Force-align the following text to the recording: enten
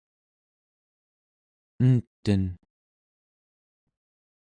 enten 1.87 2.43